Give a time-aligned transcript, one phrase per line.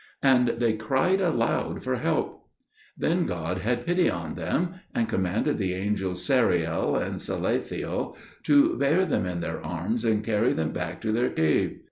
[0.23, 2.49] And they cried aloud for help.
[2.97, 9.05] Then God had pity on them, and commanded the angels Sariel and Salathiel to bear
[9.05, 11.77] them in their arms and carry them back to their cave.